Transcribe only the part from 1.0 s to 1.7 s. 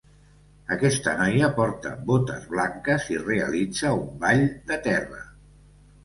noia